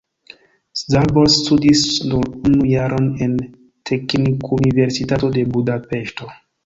Szabolcs 0.79 1.35
studis 1.41 1.81
nur 2.09 2.25
unu 2.47 2.63
jaron 2.75 3.11
en 3.27 3.35
Teknikuniversitato 3.91 5.31
de 5.37 5.45
Budapeŝto. 5.55 6.33